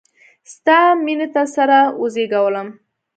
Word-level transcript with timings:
ستا 0.53 0.79
میینې 1.03 1.27
د 1.33 1.35
سره 1.55 1.77
وزیږولم 2.01 2.67